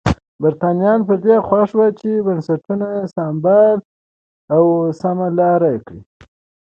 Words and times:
برېټانویان 0.41 0.99
پر 1.07 1.15
دې 1.23 1.35
خوښ 1.47 1.69
وو 1.77 1.87
چې 1.99 2.09
بنسټونه 2.25 2.85
یې 2.95 3.03
سمبال 3.15 3.77
او 4.55 4.63
سمه 5.01 5.27
لار 5.37 5.61
یې 5.71 5.77
کړي. 5.85 6.01